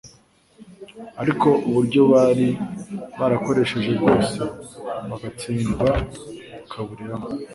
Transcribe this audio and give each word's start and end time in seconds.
ariko 1.21 1.47
uburyo 1.67 2.01
bari 2.13 2.47
barakoresheje 3.19 3.89
bwose 3.99 4.39
bagatsindwa 5.09 5.89
bukaburiramo. 6.59 7.27